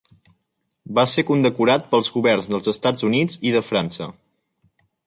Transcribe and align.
Va 0.99 1.03
ser 1.11 1.25
condecorat 1.27 1.85
pels 1.93 2.11
governs 2.17 2.51
dels 2.55 2.73
Estats 2.73 3.07
Units 3.11 3.39
i 3.51 3.57
de 3.59 3.63
França. 3.71 4.11